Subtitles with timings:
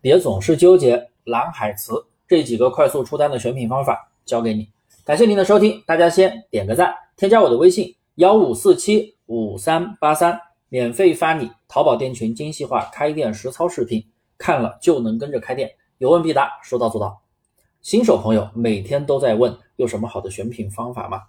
[0.00, 4.68] 别总是纠结蓝海词这几个快速出单的选品方法，教给你。
[5.04, 10.38] 感谢您的收听，大家先点个赞，添加我的微信幺五四七五三八三，
[10.68, 14.04] 免费发你淘宝店群精细化开店实操视频，
[14.36, 17.20] 看了就能跟着开店，有问必答，说到做到。
[17.80, 21.22] 新手朋友每天都在问有什么好的选品方法吗？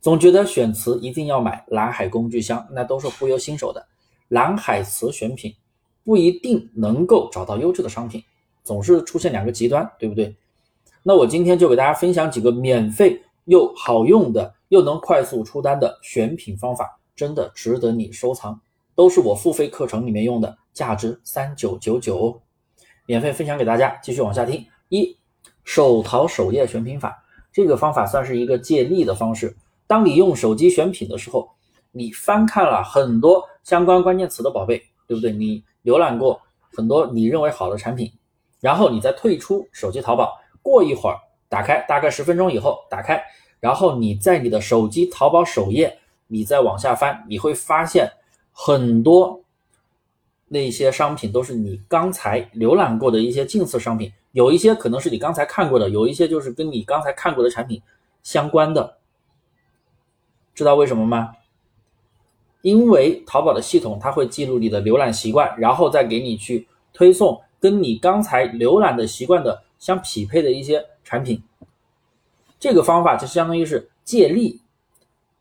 [0.00, 3.86] 总觉得选词一定要买蓝海工具箱，那都是忽悠新手的。
[4.28, 5.54] 蓝海词选品
[6.08, 8.24] 不一定能够找到优质的商品，
[8.64, 10.34] 总是出现两个极端，对不对？
[11.02, 18.58] 那我今天就给大家分享几个免费又好用的，又能快速出单的选品方法，真的值得你收藏，
[18.94, 22.40] 都是我付费课程里面用的，价值三九九九，
[23.04, 23.94] 免费分享给大家。
[24.02, 25.14] 继续往下听，一
[25.62, 29.54] 手淘首页选品法，这个方法算是一个借力的方式。
[29.86, 31.50] 当你用手机选品的时候，
[31.92, 35.32] 你翻看了很多相关关键词的宝贝，对不对？
[35.32, 36.42] 你浏览过
[36.76, 38.12] 很多你认为好的产品，
[38.60, 41.16] 然后你再退出手机淘宝，过一会儿
[41.48, 43.24] 打开，大概十分钟以后打开，
[43.58, 48.12] 然后你在你的手机淘宝首页，你再往下翻，你会发现
[48.52, 49.40] 很多
[50.48, 57.80] 那些商品都是你刚才浏览过的一些近似商品，有一些可能是你刚才看过的，有一些就是跟你刚才看过的产品
[58.22, 58.98] 相关的。
[60.54, 61.32] 知道为什么吗？
[62.62, 71.42] 因为淘宝的系统它会记录你的浏览习惯，然后再给你去推送跟你刚才浏览的习惯的相匹配的一些产品。
[72.58, 74.60] 这个方法就相当于是借力，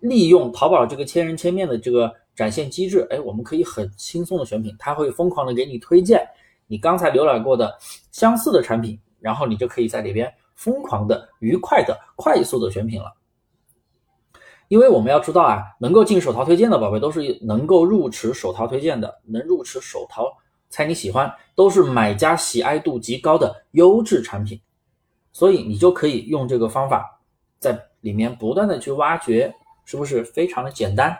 [0.00, 6.28] 利用淘宝这个千人千面的这个展现机制，哎，我们可以很轻松的选品，它会疯狂的给你推荐
[6.66, 7.74] 你刚才浏览过的
[8.12, 13.10] 相似的产品，然后你就可以在里边疯狂的、愉快的、快速的选品了。
[14.68, 20.24] 因为我们要知道啊，能够进手淘推荐的宝贝都是能够入池手淘推荐的，能入池手淘
[20.68, 24.60] 猜你喜欢，都是买家喜爱度极高的优质产品，
[25.32, 27.20] 所以你就可以用这个方法
[27.60, 31.16] 在里面不断的去挖掘，是不是非常的简单？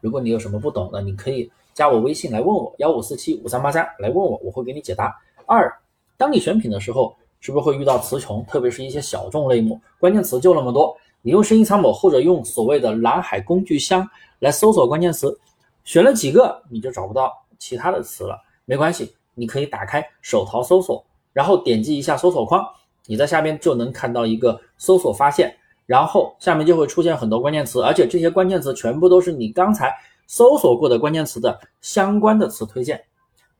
[0.00, 5.16] 如果你有什么不懂的，你可以加我微信来问我幺五四七五三八三来问我，我会给你解答。
[5.46, 5.72] 二，
[6.16, 10.96] 当你选品的时候，是不是会遇到词穷，特别是一些小众类目，关键词就那么多。
[11.26, 14.06] 你用声音参谋或者用所谓的蓝海工具箱
[14.40, 15.34] 来搜索关键词，
[15.82, 18.38] 选了几个你就找不到其他的词了。
[18.66, 21.02] 没关系，你可以打开手淘搜索，
[21.32, 22.62] 然后点击一下搜索框，
[23.06, 29.90] 你在下面就能看到一个搜索发现，然后下面就会出现很多关键词，而且这些关键词全部都是你刚才
[30.26, 33.02] 搜索过的关键词的相关的词推荐，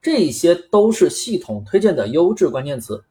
[0.02, 3.02] 这些都是系统推荐的优质关键词，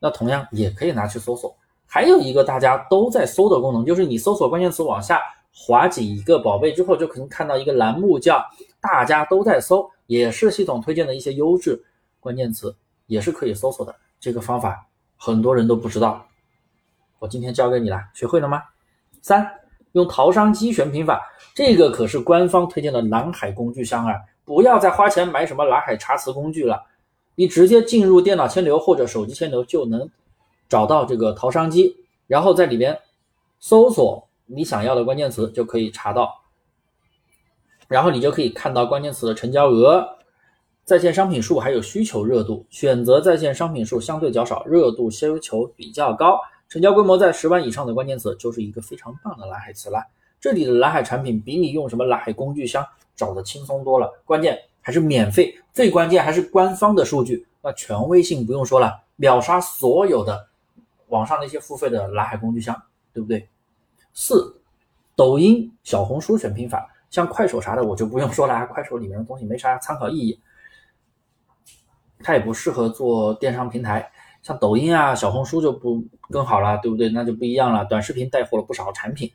[0.00, 1.56] 那同样也可以拿去搜索。
[1.92, 5.20] 还有一个大家都在搜的功能，就是你搜索关键词往下
[5.52, 8.40] 滑几一个宝贝之后，就可能看到一个栏目叫
[8.80, 11.82] “大家都在搜”，也是系统推荐的一些优质
[12.20, 12.72] 关键词，
[13.08, 13.92] 也是可以搜索的。
[14.20, 14.86] 这个方法
[15.16, 16.24] 很多人都不知道，
[17.18, 18.62] 我今天教给你了，学会了吗？
[19.20, 19.44] 三，
[19.90, 21.20] 用淘商机选品法，
[21.56, 24.14] 这个可是官方推荐的蓝海工具箱啊！
[24.44, 26.80] 不要再花钱买什么蓝海查词工具了，
[27.34, 30.08] 你直接进入电脑千牛或者手机千牛就能。
[30.70, 31.96] 找到这个淘商机，
[32.28, 32.98] 然后在里边
[33.58, 36.40] 搜索你想要的关键词，就可以查到。
[37.88, 40.16] 然后你就可以看到关键词的成交额、
[40.84, 42.64] 在线商品数还有需求热度。
[42.70, 46.38] 选择在线商品数相对较少、热度需求比较高、
[46.68, 50.06] 成交规模在十万以上的关键词，就是一个非常棒的蓝海词了。
[50.40, 60.46] 这里的蓝海产品比你用什么蓝海工具箱找的轻松多了，关键还是免费，最关键还是官方的数据，那权威性不用说了，秒杀所有的。
[61.10, 62.74] 网上那些付费的蓝海工具箱，
[63.12, 63.48] 对不对？
[64.14, 64.60] 四，
[65.14, 70.40] 抖音、小红书选品法，像快手啥的我就不用说了，快手里面的东西没啥参考意义，
[72.20, 74.10] 它也不适合做电商平台。
[74.42, 77.10] 像抖音啊、小红书就不更好了，对不对？
[77.10, 79.30] 那就不一样了，短视频带火了不少产品，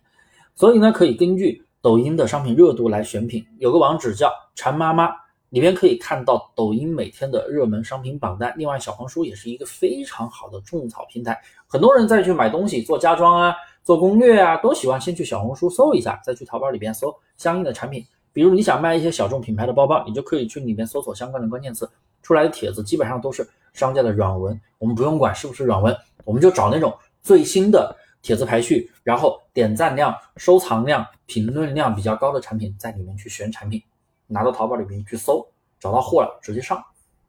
[0.55, 3.45] 所以呢，可以根据抖音的商品热度来选品。
[3.59, 5.13] 有个网址叫馋妈妈。
[5.49, 11.39] 里面可以看到抖音每天的热门商品榜单，另外小红书也是一个非常好的种草平台。
[11.75, 18.01] 很多人再去买东西、做家装啊、做攻略啊，都喜欢先去小红书搜一下，再去淘宝里边搜相应的产品。
[18.31, 21.89] 比如你想卖一些小众品牌的包包，你就可以去里面搜索相关的关键词，
[22.21, 25.93] 出来的帖子基本上都是商家的软文，我们不用管是不是软文，
[26.23, 33.83] 我们就找那种最新的帖子排序，然后点赞量、收藏量、评论量比较高的产品，在里面去选产品。
[34.27, 35.45] 拿到淘宝里面去搜，
[35.77, 36.81] 找到货了直接上，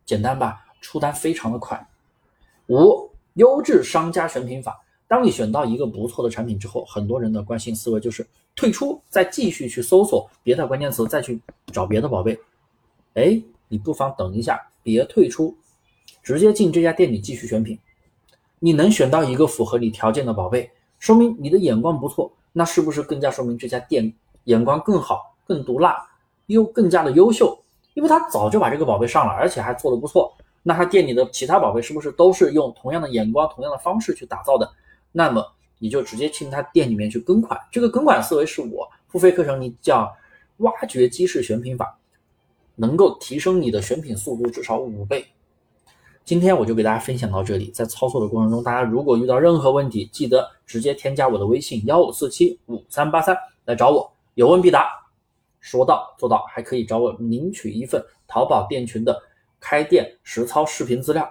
[0.05, 0.65] 简单吧？
[0.81, 1.85] 出单非常的快。
[2.69, 12.39] 五优质商家选品法，当你选到一个不错的产品之后，很多人的惯性思维就是退出，再继续去搜索别的关键词，再去找别的宝贝。
[13.13, 15.55] 哎，你不妨等一下，别退出，
[16.23, 17.79] 直接进这家店里继续选品。
[18.59, 24.11] 你能选到一个符合你条件的宝贝，说明你的眼光不错，那是不是更加说明这家店
[24.45, 26.09] 眼光更好、更毒辣，
[26.47, 27.59] 又更加的优秀？
[27.93, 30.36] 因为他早就把这个宝贝上了，而且还做的不错。
[30.69, 34.69] 那他店里的其他宝贝是不是都是用同样的眼光、同样的方式去打造的？
[35.13, 35.47] 那么
[35.79, 37.57] 你就直接进他店里面去跟款。
[37.71, 40.13] 这个跟款思维是我付费课程里叫
[40.57, 41.97] 挖掘机式选品法，
[42.75, 45.25] 能够提升你的选品速度至少五倍。
[46.25, 53.37] 今天我就给大家分享到这里，在操作的过程中，大家如果遇到任何问题，记得直接添加我的微信幺五四七五三八三
[53.67, 54.91] 来找我，有问必答，
[55.61, 59.23] 说到做到，还可以找我领取一份淘宝店群的
[59.69, 61.29] 开店实操视频资料。